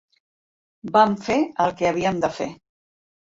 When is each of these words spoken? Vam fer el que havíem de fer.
Vam 0.95 1.13
fer 1.27 1.37
el 1.65 1.75
que 1.81 1.87
havíem 1.91 2.17
de 2.25 2.31
fer. 2.39 2.49